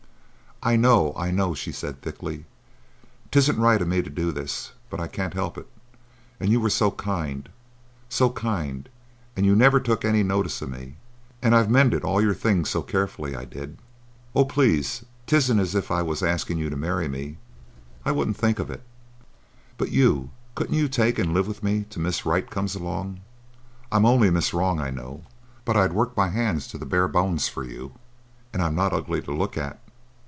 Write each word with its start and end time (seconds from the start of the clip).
"I 0.63 0.75
know,—I 0.75 1.31
know," 1.31 1.55
she 1.55 1.71
said 1.71 2.03
thickly. 2.03 2.45
"'Tisn't 3.31 3.57
right 3.57 3.81
o' 3.81 3.85
me 3.85 4.03
to 4.03 4.09
do 4.11 4.31
this, 4.31 4.73
but 4.91 4.99
I 4.99 5.07
can't 5.07 5.33
help 5.33 5.57
it; 5.57 5.65
and 6.39 6.51
you 6.51 6.59
were 6.59 6.69
so 6.69 6.91
kind,—so 6.91 8.29
kind; 8.29 8.87
and 9.35 9.43
you 9.43 9.55
never 9.55 9.79
took 9.79 10.05
any 10.05 10.21
notice 10.21 10.61
o' 10.61 10.67
me. 10.67 10.97
And 11.41 11.55
I've 11.55 11.71
mended 11.71 12.03
all 12.03 12.21
your 12.21 12.35
things 12.35 12.69
so 12.69 12.83
carefully,—I 12.83 13.43
did. 13.43 13.79
Oh, 14.35 14.45
please, 14.45 15.03
'tisn't 15.25 15.59
as 15.59 15.73
if 15.73 15.89
I 15.89 16.03
was 16.03 16.21
asking 16.21 16.59
you 16.59 16.69
to 16.69 16.77
marry 16.77 17.07
me. 17.07 17.39
I 18.05 18.11
wouldn't 18.11 18.37
think 18.37 18.59
of 18.59 18.69
it. 18.69 18.83
But 19.79 19.89
you—couldn't 19.89 20.75
you 20.75 20.87
take 20.87 21.17
and 21.17 21.33
live 21.33 21.47
with 21.47 21.63
me 21.63 21.85
till 21.89 22.03
Miss 22.03 22.23
Right 22.23 22.47
comes 22.47 22.75
along? 22.75 23.21
I'm 23.91 24.05
only 24.05 24.29
Miss 24.29 24.53
Wrong, 24.53 24.79
I 24.79 24.91
know, 24.91 25.23
but 25.65 25.75
I'd 25.75 25.93
work 25.93 26.15
my 26.15 26.27
hands 26.29 26.67
to 26.67 26.77
the 26.77 26.85
bare 26.85 27.07
bone 27.07 27.39
for 27.39 27.63
you. 27.63 27.93
And 28.53 28.61
I'm 28.61 28.75
not 28.75 28.93
ugly 28.93 29.23
to 29.23 29.31
look 29.33 29.57
at. 29.57 29.79